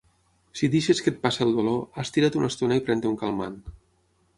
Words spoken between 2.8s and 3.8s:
i pren-te un calmant.